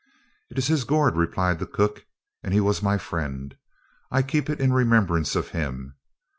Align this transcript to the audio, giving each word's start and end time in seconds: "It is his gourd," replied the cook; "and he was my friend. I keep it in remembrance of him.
"It 0.49 0.57
is 0.57 0.65
his 0.65 0.83
gourd," 0.83 1.15
replied 1.15 1.59
the 1.59 1.67
cook; 1.67 2.07
"and 2.41 2.55
he 2.55 2.59
was 2.59 2.81
my 2.81 2.97
friend. 2.97 3.55
I 4.09 4.23
keep 4.23 4.49
it 4.49 4.59
in 4.59 4.73
remembrance 4.73 5.35
of 5.35 5.49
him. 5.49 5.93